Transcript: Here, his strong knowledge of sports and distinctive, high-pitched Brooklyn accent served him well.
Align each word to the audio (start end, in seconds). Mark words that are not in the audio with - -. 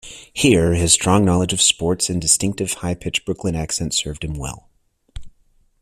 Here, 0.33 0.73
his 0.73 0.91
strong 0.93 1.23
knowledge 1.25 1.53
of 1.53 1.61
sports 1.61 2.09
and 2.09 2.19
distinctive, 2.19 2.73
high-pitched 2.73 3.23
Brooklyn 3.23 3.55
accent 3.55 3.93
served 3.93 4.23
him 4.23 4.33
well. 4.33 4.67